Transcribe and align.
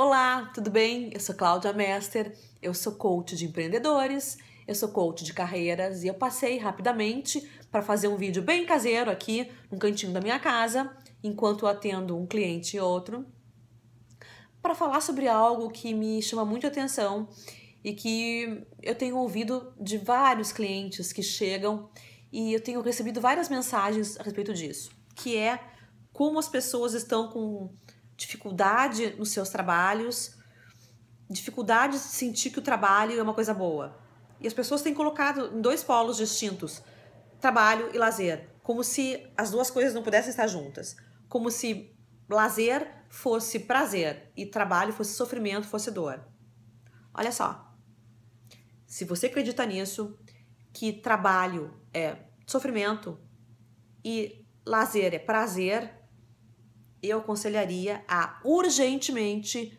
Olá, 0.00 0.48
tudo 0.54 0.70
bem? 0.70 1.10
Eu 1.12 1.18
sou 1.18 1.34
Cláudia 1.34 1.72
Mester, 1.72 2.32
eu 2.62 2.72
sou 2.72 2.92
coach 2.92 3.34
de 3.34 3.46
empreendedores, 3.46 4.38
eu 4.64 4.72
sou 4.72 4.90
coach 4.90 5.24
de 5.24 5.32
carreiras 5.32 6.04
e 6.04 6.06
eu 6.06 6.14
passei 6.14 6.56
rapidamente 6.56 7.44
para 7.68 7.82
fazer 7.82 8.06
um 8.06 8.16
vídeo 8.16 8.40
bem 8.40 8.64
caseiro 8.64 9.10
aqui 9.10 9.50
no 9.68 9.76
cantinho 9.76 10.12
da 10.12 10.20
minha 10.20 10.38
casa, 10.38 10.96
enquanto 11.20 11.64
eu 11.64 11.68
atendo 11.68 12.16
um 12.16 12.28
cliente 12.28 12.76
e 12.76 12.80
outro, 12.80 13.26
para 14.62 14.72
falar 14.72 15.00
sobre 15.00 15.26
algo 15.26 15.68
que 15.68 15.92
me 15.92 16.22
chama 16.22 16.44
muito 16.44 16.64
atenção 16.64 17.28
e 17.82 17.92
que 17.92 18.64
eu 18.80 18.94
tenho 18.94 19.16
ouvido 19.16 19.74
de 19.80 19.98
vários 19.98 20.52
clientes 20.52 21.12
que 21.12 21.24
chegam 21.24 21.90
e 22.30 22.54
eu 22.54 22.62
tenho 22.62 22.80
recebido 22.82 23.20
várias 23.20 23.48
mensagens 23.48 24.16
a 24.16 24.22
respeito 24.22 24.54
disso, 24.54 24.92
que 25.16 25.36
é 25.36 25.58
como 26.12 26.38
as 26.38 26.48
pessoas 26.48 26.94
estão 26.94 27.26
com 27.26 27.74
dificuldade 28.18 29.14
nos 29.16 29.30
seus 29.30 29.48
trabalhos, 29.48 30.36
dificuldade 31.30 31.94
de 31.94 32.00
sentir 32.00 32.50
que 32.50 32.58
o 32.58 32.62
trabalho 32.62 33.18
é 33.18 33.22
uma 33.22 33.32
coisa 33.32 33.54
boa. 33.54 33.96
E 34.40 34.46
as 34.46 34.52
pessoas 34.52 34.82
têm 34.82 34.92
colocado 34.92 35.56
em 35.56 35.60
dois 35.60 35.84
polos 35.84 36.16
distintos, 36.16 36.82
trabalho 37.40 37.90
e 37.94 37.98
lazer, 37.98 38.50
como 38.62 38.82
se 38.82 39.32
as 39.36 39.52
duas 39.52 39.70
coisas 39.70 39.94
não 39.94 40.02
pudessem 40.02 40.30
estar 40.30 40.48
juntas, 40.48 40.96
como 41.28 41.50
se 41.50 41.96
lazer 42.28 42.92
fosse 43.08 43.60
prazer 43.60 44.30
e 44.36 44.44
trabalho 44.44 44.92
fosse 44.92 45.14
sofrimento, 45.14 45.66
fosse 45.66 45.90
dor. 45.90 46.20
Olha 47.14 47.32
só. 47.32 47.72
Se 48.84 49.04
você 49.04 49.26
acredita 49.26 49.64
nisso, 49.64 50.18
que 50.72 50.92
trabalho 50.92 51.80
é 51.94 52.16
sofrimento 52.46 53.20
e 54.04 54.44
lazer 54.66 55.14
é 55.14 55.18
prazer, 55.18 55.97
eu 57.02 57.18
aconselharia 57.18 58.04
a 58.08 58.40
urgentemente 58.44 59.78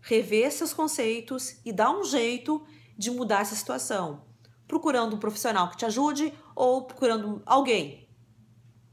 rever 0.00 0.50
seus 0.52 0.72
conceitos 0.72 1.60
e 1.64 1.72
dar 1.72 1.90
um 1.90 2.04
jeito 2.04 2.64
de 2.96 3.10
mudar 3.10 3.40
essa 3.40 3.54
situação, 3.54 4.24
procurando 4.66 5.16
um 5.16 5.18
profissional 5.18 5.70
que 5.70 5.76
te 5.76 5.84
ajude 5.84 6.32
ou 6.54 6.84
procurando 6.84 7.42
alguém 7.46 8.08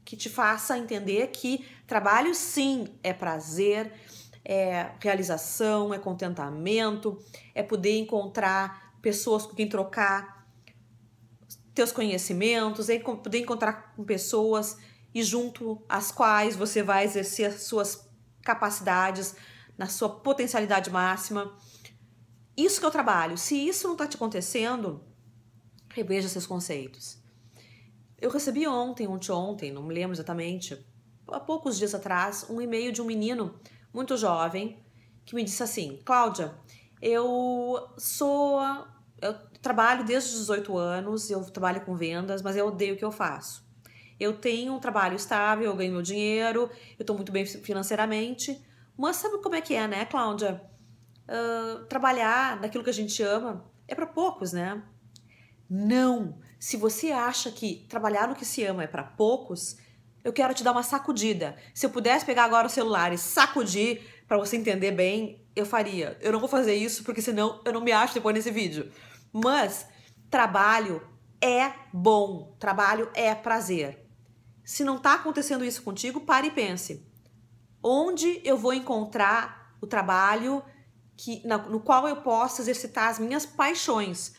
que 0.08 0.16
te 0.16 0.30
faça 0.30 0.78
entender 0.78 1.26
que 1.26 1.66
trabalho 1.86 2.34
sim 2.34 2.88
é 3.02 3.12
prazer, 3.12 3.92
é 4.42 4.92
realização, 5.00 5.92
é 5.92 5.98
contentamento, 5.98 7.22
é 7.54 7.62
poder 7.62 7.98
encontrar 7.98 8.94
pessoas 9.02 9.44
com 9.44 9.54
quem 9.54 9.68
trocar 9.68 10.48
teus 11.74 11.92
conhecimentos, 11.92 12.88
é 12.88 12.98
poder 12.98 13.40
encontrar 13.40 13.94
com 13.94 14.02
pessoas 14.02 14.78
e 15.18 15.22
junto 15.24 15.84
às 15.88 16.12
quais 16.12 16.54
você 16.54 16.80
vai 16.80 17.04
exercer 17.04 17.46
as 17.48 17.62
suas 17.64 18.08
capacidades 18.40 19.34
na 19.76 19.86
sua 19.86 20.08
potencialidade 20.08 20.90
máxima. 20.90 21.56
Isso 22.56 22.80
que 22.80 22.86
o 22.86 22.90
trabalho. 22.90 23.36
Se 23.36 23.56
isso 23.56 23.88
não 23.88 23.94
está 23.94 24.06
te 24.06 24.14
acontecendo, 24.14 25.04
reveja 25.90 26.28
seus 26.28 26.46
conceitos. 26.46 27.20
Eu 28.16 28.30
recebi 28.30 28.64
ontem, 28.68 29.08
ontem, 29.08 29.32
ontem, 29.32 29.72
não 29.72 29.82
me 29.82 29.92
lembro 29.92 30.14
exatamente, 30.14 30.86
há 31.26 31.40
poucos 31.40 31.76
dias 31.76 31.96
atrás, 31.96 32.46
um 32.48 32.60
e-mail 32.60 32.92
de 32.92 33.02
um 33.02 33.04
menino 33.04 33.58
muito 33.92 34.16
jovem 34.16 34.80
que 35.24 35.34
me 35.34 35.42
disse 35.42 35.64
assim: 35.64 35.98
Cláudia, 36.04 36.54
eu 37.02 37.88
sou. 37.98 38.60
Eu 39.20 39.34
trabalho 39.60 40.04
desde 40.04 40.30
os 40.30 40.38
18 40.42 40.78
anos, 40.78 41.28
eu 41.28 41.44
trabalho 41.50 41.84
com 41.84 41.96
vendas, 41.96 42.40
mas 42.40 42.56
eu 42.56 42.68
odeio 42.68 42.94
o 42.94 42.96
que 42.96 43.04
eu 43.04 43.10
faço. 43.10 43.67
Eu 44.18 44.34
tenho 44.34 44.74
um 44.74 44.80
trabalho 44.80 45.16
estável, 45.16 45.66
eu 45.66 45.76
ganho 45.76 45.92
meu 45.92 46.02
dinheiro, 46.02 46.70
eu 46.98 47.02
estou 47.02 47.14
muito 47.14 47.30
bem 47.30 47.46
financeiramente. 47.46 48.60
Mas 48.96 49.16
sabe 49.16 49.38
como 49.42 49.54
é 49.54 49.60
que 49.60 49.74
é, 49.74 49.86
né, 49.86 50.04
Cláudia? 50.04 50.60
Uh, 51.28 51.84
trabalhar 51.86 52.60
naquilo 52.60 52.82
que 52.82 52.90
a 52.90 52.94
gente 52.94 53.22
ama 53.22 53.64
é 53.86 53.94
para 53.94 54.06
poucos, 54.06 54.52
né? 54.52 54.82
Não! 55.68 56.38
Se 56.58 56.76
você 56.76 57.12
acha 57.12 57.50
que 57.50 57.86
trabalhar 57.88 58.26
no 58.26 58.34
que 58.34 58.44
se 58.44 58.64
ama 58.64 58.82
é 58.82 58.86
para 58.86 59.04
poucos, 59.04 59.76
eu 60.24 60.32
quero 60.32 60.52
te 60.52 60.64
dar 60.64 60.72
uma 60.72 60.82
sacudida. 60.82 61.56
Se 61.72 61.86
eu 61.86 61.90
pudesse 61.90 62.24
pegar 62.24 62.44
agora 62.44 62.66
o 62.66 62.70
celular 62.70 63.12
e 63.12 63.18
sacudir 63.18 64.02
para 64.26 64.36
você 64.36 64.56
entender 64.56 64.90
bem, 64.90 65.46
eu 65.54 65.64
faria. 65.64 66.16
Eu 66.20 66.32
não 66.32 66.40
vou 66.40 66.48
fazer 66.48 66.74
isso 66.74 67.04
porque 67.04 67.22
senão 67.22 67.60
eu 67.64 67.72
não 67.72 67.80
me 67.80 67.92
acho 67.92 68.14
depois 68.14 68.34
nesse 68.34 68.50
vídeo. 68.50 68.90
Mas 69.32 69.86
trabalho 70.28 71.00
é 71.40 71.72
bom, 71.92 72.56
trabalho 72.58 73.08
é 73.14 73.34
prazer. 73.34 74.07
Se 74.68 74.84
não 74.84 74.96
está 74.96 75.14
acontecendo 75.14 75.64
isso 75.64 75.82
contigo, 75.82 76.20
pare 76.20 76.48
e 76.48 76.50
pense. 76.50 77.02
Onde 77.82 78.42
eu 78.44 78.54
vou 78.54 78.74
encontrar 78.74 79.74
o 79.80 79.86
trabalho 79.86 80.62
que, 81.16 81.42
na, 81.46 81.56
no 81.56 81.80
qual 81.80 82.06
eu 82.06 82.20
possa 82.20 82.60
exercitar 82.60 83.08
as 83.08 83.18
minhas 83.18 83.46
paixões, 83.46 84.34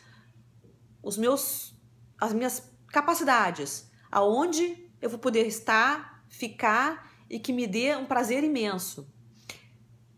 os 1.02 1.16
meus, 1.16 1.74
as 2.16 2.32
minhas 2.32 2.62
capacidades, 2.92 3.90
aonde 4.08 4.88
eu 5.02 5.10
vou 5.10 5.18
poder 5.18 5.48
estar, 5.48 6.24
ficar 6.28 7.12
e 7.28 7.40
que 7.40 7.52
me 7.52 7.66
dê 7.66 7.96
um 7.96 8.06
prazer 8.06 8.44
imenso. 8.44 9.12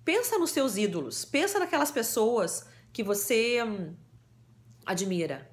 Pensa 0.05 0.39
nos 0.39 0.50
seus 0.50 0.77
ídolos, 0.77 1.25
pensa 1.25 1.59
naquelas 1.59 1.91
pessoas 1.91 2.67
que 2.93 3.03
você 3.03 3.65
hum, 3.65 3.97
admira. 4.84 5.50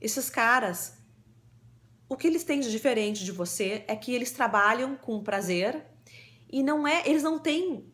Esses 0.00 0.30
caras 0.30 0.95
o 2.08 2.16
que 2.16 2.26
eles 2.26 2.44
têm 2.44 2.60
de 2.60 2.70
diferente 2.70 3.24
de 3.24 3.32
você 3.32 3.84
é 3.88 3.96
que 3.96 4.12
eles 4.14 4.30
trabalham 4.30 4.96
com 4.96 5.22
prazer 5.22 5.84
e 6.48 6.62
não 6.62 6.86
é, 6.86 7.02
eles 7.08 7.22
não 7.22 7.38
têm 7.38 7.92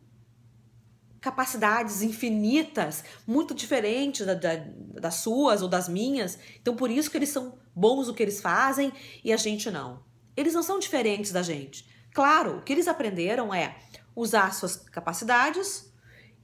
capacidades 1.20 2.02
infinitas, 2.02 3.04
muito 3.26 3.54
diferentes 3.54 4.26
da, 4.26 4.34
da, 4.34 4.56
das 5.00 5.14
suas 5.14 5.62
ou 5.62 5.68
das 5.68 5.88
minhas. 5.88 6.38
Então, 6.60 6.74
por 6.74 6.90
isso 6.90 7.10
que 7.10 7.16
eles 7.16 7.28
são 7.28 7.58
bons 7.74 8.08
no 8.08 8.14
que 8.14 8.22
eles 8.22 8.40
fazem 8.40 8.92
e 9.24 9.32
a 9.32 9.36
gente 9.36 9.70
não. 9.70 10.04
Eles 10.36 10.52
não 10.52 10.62
são 10.62 10.78
diferentes 10.78 11.30
da 11.30 11.42
gente. 11.42 11.88
Claro, 12.12 12.58
o 12.58 12.62
que 12.62 12.72
eles 12.72 12.88
aprenderam 12.88 13.54
é 13.54 13.78
usar 14.14 14.52
suas 14.52 14.76
capacidades 14.76 15.90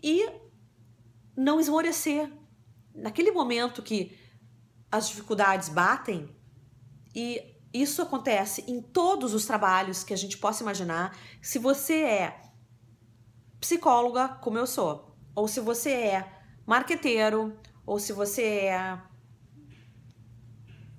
e 0.02 0.30
não 1.36 1.60
esmorecer. 1.60 2.32
Naquele 2.94 3.32
momento 3.32 3.82
que 3.82 4.16
as 4.90 5.08
dificuldades 5.08 5.68
batem 5.68 6.34
e 7.14 7.57
isso 7.72 8.00
acontece 8.00 8.64
em 8.66 8.80
todos 8.80 9.34
os 9.34 9.44
trabalhos 9.44 10.02
que 10.02 10.14
a 10.14 10.16
gente 10.16 10.38
possa 10.38 10.62
imaginar. 10.62 11.16
Se 11.42 11.58
você 11.58 12.02
é 12.02 12.40
psicóloga, 13.60 14.28
como 14.40 14.58
eu 14.58 14.66
sou, 14.66 15.14
ou 15.34 15.46
se 15.46 15.60
você 15.60 15.90
é 15.90 16.32
marqueteiro, 16.66 17.56
ou 17.84 17.98
se 17.98 18.12
você 18.12 18.42
é 18.42 19.00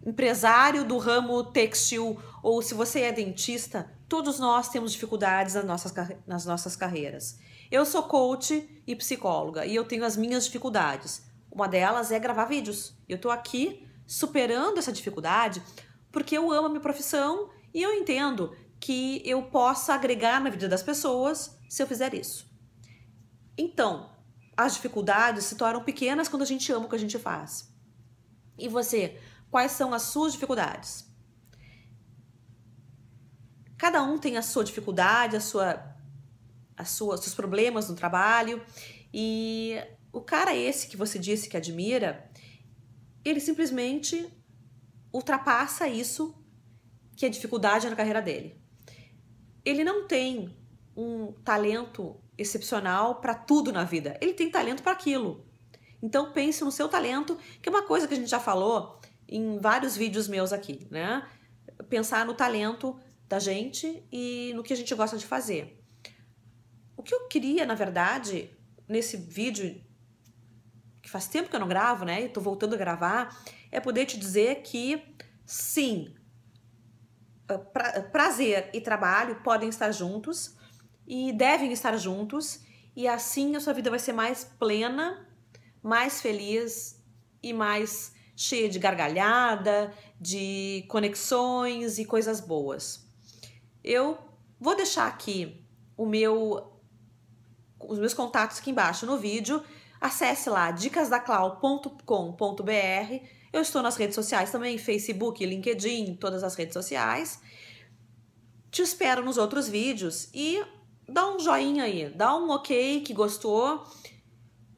empresário 0.06 0.85
do 0.85 0.97
ramo 0.97 1.44
textil, 1.44 2.19
ou 2.41 2.62
se 2.62 2.74
você 2.74 3.02
é 3.02 3.12
dentista, 3.12 3.91
todos 4.08 4.40
nós 4.40 4.69
temos 4.69 4.91
dificuldades 4.91 5.56
nas 5.56 5.66
nossas, 5.66 5.94
nas 6.25 6.46
nossas 6.46 6.75
carreiras. 6.75 7.40
Eu 7.72 7.85
sou 7.85 8.03
coach 8.03 8.81
e 8.88 8.96
psicóloga 8.96 9.66
e 9.66 9.75
eu 9.75 9.85
tenho 9.85 10.03
as 10.03 10.18
minhas 10.18 10.46
dificuldades. 10.46 11.24
Uma 11.52 11.68
delas 11.68 12.12
é 12.12 12.19
gravar 12.19 12.46
vídeos. 12.46 12.96
Eu 13.08 13.18
estou 13.18 13.29
aqui 13.29 13.88
superando 14.08 14.79
essa 14.79 14.91
dificuldade 14.91 15.62
porque 16.19 16.38
eu 16.38 16.52
amo 16.52 16.66
a 16.66 16.69
minha 16.69 16.81
profissão 16.81 17.50
e 17.74 17.81
eu 17.81 17.94
entendo 17.94 18.53
que 18.78 19.22
eu 19.24 19.44
possa 19.44 19.94
agregar 19.94 20.41
na 20.41 20.50
vida 20.50 20.68
das 20.68 20.84
pessoas 20.84 21.57
se 21.69 21.81
eu 21.81 21.88
fizer 21.88 22.13
isso. 22.13 22.46
Então, 23.57 24.13
as 24.58 24.74
dificuldades 24.74 25.46
se 25.46 25.56
tornam 25.56 25.81
pequenas 25.81 26.28
quando 26.28 26.41
a 26.41 26.46
gente 26.46 26.69
ama 26.74 26.88
o 26.88 26.90
que 26.90 26.96
a 26.97 27.00
gente 27.00 27.18
faz. 27.18 27.74
E 28.58 28.68
você, 28.68 29.18
quais 29.50 29.72
são 29.72 29.94
as 29.94 30.02
suas 30.02 30.34
dificuldades? 30.34 31.09
Cada 33.78 34.03
um 34.03 34.18
tem 34.18 34.35
a 34.35 34.41
sua 34.41 34.66
dificuldade, 34.66 35.38
a 35.38 35.41
sua, 35.41 35.96
a 36.75 36.84
sua, 36.84 37.16
seus 37.16 37.34
problemas 37.34 37.88
no 37.88 37.96
trabalho. 37.96 38.61
E 39.14 39.82
o 40.11 40.20
cara 40.20 40.53
esse 40.53 40.90
que 40.90 40.97
você 40.97 41.17
disse 41.17 41.47
que 41.47 41.55
admira, 41.55 42.29
ele 43.23 43.40
simplesmente 43.40 44.38
ultrapassa 45.11 45.88
isso 45.88 46.35
que 47.16 47.26
é 47.26 47.29
dificuldade 47.29 47.90
na 47.90 47.96
carreira 47.96 48.22
dele. 48.22 48.61
Ele 49.66 49.84
não 49.84 50.08
tem 50.08 50.58
um 50.96 51.32
talento 51.44 52.20
excepcional 52.38 53.20
para 53.20 53.35
tudo 53.35 53.72
na 53.72 53.84
vida. 53.84 54.17
Ele 54.22 54.34
tem 54.34 54.50
talento 54.50 54.82
para 54.82 54.94
aquilo. 54.94 55.46
Então 56.02 56.32
pense 56.32 56.64
no 56.64 56.72
seu 56.72 56.88
talento, 56.88 57.38
que 57.61 57.67
é 57.67 57.72
uma 57.72 57.84
coisa 57.84 58.08
que 58.08 58.14
a 58.14 58.17
gente 58.17 58.29
já 58.29 58.40
falou 58.40 59.00
em 59.28 59.59
vários 59.59 59.96
vídeos 59.97 60.28
meus 60.28 60.53
aqui, 60.53 60.88
né? 60.90 61.28
Pensar 61.90 62.26
no 62.26 62.34
talento 62.34 63.00
da 63.28 63.38
gente 63.38 64.03
e 64.11 64.52
no 64.56 64.64
que 64.64 64.73
a 64.73 64.76
gente 64.76 64.94
gosta 64.96 65.17
de 65.17 65.26
fazer. 65.26 65.84
O 66.97 67.03
que 67.03 67.14
eu 67.14 67.28
queria, 67.28 67.66
na 67.66 67.76
verdade, 67.76 68.50
nesse 68.88 69.16
vídeo 69.16 69.82
que 71.09 71.11
faz 71.11 71.28
tempo 71.28 71.50
que 71.50 71.56
eu 71.56 71.59
não 71.59 71.67
gravo, 71.67 72.06
né? 72.06 72.22
E 72.22 72.29
tô 72.29 72.40
voltando 72.40 72.76
a 72.76 72.78
gravar, 72.78 73.35
é 73.72 73.79
poder 73.79 74.06
te 74.06 74.17
dizer 74.17 74.61
que 74.61 75.03
sim, 75.44 76.14
ah, 77.50 77.58
pra, 77.58 78.03
prazer 78.03 78.70
e 78.73 78.79
trabalho 78.79 79.41
podem 79.44 79.70
estar 79.70 79.91
juntos 79.91 80.56
e 81.08 81.34
devem 81.34 81.72
estar 81.72 81.97
juntos 81.97 82.59
e 82.96 83.08
assim 83.08 83.56
a 83.56 83.59
sua 83.59 83.73
vida 83.73 83.90
vai 83.90 83.97
ser 83.97 84.14
mais 84.14 84.44
plena, 84.44 85.28
mais 85.82 86.22
feliz 86.22 87.03
e 87.41 87.53
mais 87.53 88.14
cheia 88.35 88.70
de 88.70 88.78
gargalhada, 88.78 89.91
de 90.22 90.85
conexões 90.88 91.97
e 91.97 92.06
coisas 92.06 92.40
boas. 92.40 93.08
Eu 93.84 94.17
vou 94.59 94.76
deixar 94.76 95.08
aqui 95.08 95.66
o 95.97 96.06
meu 96.06 96.76
os 97.79 97.97
meus 97.97 98.14
contatos 98.14 98.59
aqui 98.59 98.70
embaixo 98.70 99.08
no 99.08 99.17
vídeo. 99.17 99.64
Acesse 99.99 100.49
lá 100.49 100.72
dicasdaclau.com.br. 100.72 103.25
Eu 103.51 103.61
estou 103.61 103.81
nas 103.81 103.97
redes 103.97 104.16
sociais 104.16 104.51
também, 104.51 104.78
Facebook, 104.78 105.46
LinkedIn, 105.46 106.16
todas 106.16 106.43
as 106.43 106.55
redes 106.55 106.73
sociais. 106.73 107.41
Te 108.72 108.81
espero 108.81 109.23
nos 109.23 109.37
outros 109.37 109.67
vídeos 109.67 110.29
e 110.34 110.63
dá 111.07 111.29
um 111.29 111.40
joinha 111.40 111.84
aí, 111.84 112.09
dá 112.09 112.35
um 112.35 112.49
ok 112.51 113.01
que 113.01 113.13
gostou, 113.13 113.84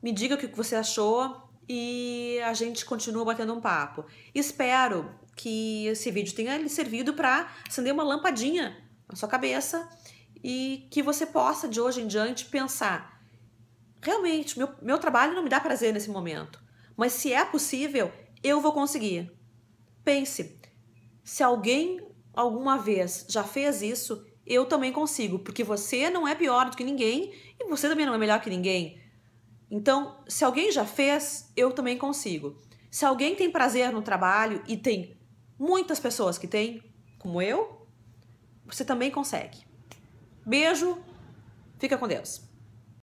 me 0.02 0.12
diga 0.12 0.36
o 0.36 0.38
que 0.38 0.48
você 0.48 0.76
achou 0.76 1.50
e 1.68 2.40
a 2.46 2.54
gente 2.54 2.86
continua 2.86 3.26
batendo 3.26 3.54
um 3.54 3.62
papo. 3.62 4.06
Espero 4.34 5.14
que 5.36 5.88
esse 5.88 6.10
vídeo 6.10 6.34
tenha 6.34 6.58
lhe 6.58 6.70
servido 6.70 7.14
para 7.14 7.52
acender 7.68 7.94
uma 7.94 8.04
lampadinha 8.04 8.78
na 9.10 9.16
sua 9.16 9.28
cabeça 9.28 9.88
e 10.44 10.88
que 10.90 11.04
você 11.04 11.26
possa 11.26 11.68
de 11.68 11.80
hoje 11.80 12.02
em 12.02 12.08
diante 12.08 12.46
pensar: 12.46 13.21
realmente, 14.02 14.58
meu, 14.58 14.70
meu 14.82 14.98
trabalho 14.98 15.34
não 15.34 15.44
me 15.44 15.50
dá 15.50 15.60
prazer 15.60 15.94
nesse 15.94 16.10
momento, 16.10 16.62
mas 16.98 17.14
se 17.14 17.32
é 17.32 17.46
possível, 17.46 18.12
eu 18.44 18.60
vou 18.60 18.74
conseguir. 18.74 19.32
Pense, 20.04 20.60
se 21.24 21.44
alguém 21.44 22.06
alguma 22.34 22.78
vez 22.78 23.26
já 23.30 23.44
fez 23.44 23.82
isso, 23.82 24.26
eu 24.46 24.66
também 24.66 24.92
consigo, 24.92 25.40
porque 25.40 25.64
você 25.64 26.10
não 26.10 26.28
é 26.28 26.36
pior 26.36 26.70
do 26.70 26.78
que 26.78 26.84
ninguém 26.84 27.32
e 27.60 27.70
você 27.70 27.88
também 27.88 28.06
não 28.06 28.14
é 28.14 28.18
melhor 28.18 28.42
que 28.42 28.50
ninguém. 28.50 29.02
Então, 29.70 30.22
se 30.28 30.44
alguém 30.44 30.72
já 30.72 30.86
fez, 30.86 31.52
eu 31.56 31.72
também 31.72 31.98
consigo. 31.98 32.58
Se 32.90 33.06
alguém 33.06 33.36
tem 33.36 33.50
prazer 33.50 33.94
no 33.94 34.02
trabalho 34.02 34.62
e 34.68 34.76
tem 34.76 35.18
muitas 35.58 36.00
pessoas 36.00 36.38
que 36.38 36.48
têm, 36.48 36.84
como 37.18 37.42
eu, 37.42 37.88
você 38.66 38.84
também 38.84 39.10
consegue. 39.10 39.60
Beijo, 40.46 40.98
fica 41.80 41.98
com 41.98 42.08
Deus. 42.08 42.51